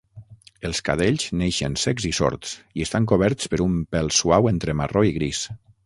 Els 0.69 0.79
cadells 0.87 1.25
neixen 1.41 1.77
cecs 1.83 2.09
i 2.11 2.13
sords, 2.21 2.55
i 2.81 2.87
estan 2.89 3.09
coberts 3.13 3.53
per 3.55 3.63
un 3.71 3.79
pel 3.97 4.13
suau 4.23 4.55
entre 4.57 4.81
marró 4.81 5.07
i 5.13 5.17
gris. 5.21 5.49